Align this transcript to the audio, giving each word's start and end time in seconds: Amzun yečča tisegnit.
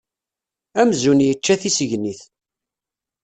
Amzun 0.81 1.19
yečča 1.25 1.55
tisegnit. 1.61 2.21